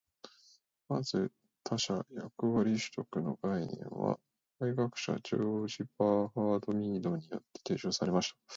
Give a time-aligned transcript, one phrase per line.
[0.89, 1.31] まず、
[1.63, 4.19] 「他者の役割取得」の概念は
[4.57, 8.19] 社会学者ジョージ・ハーバート・ミードによって提唱された。